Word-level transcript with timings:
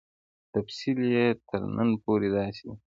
تفصیل 0.53 0.99
یې 1.13 1.25
تر 1.47 1.61
نن 1.75 1.89
پورې 2.03 2.27
داسې 2.35 2.63
دی. 2.69 2.75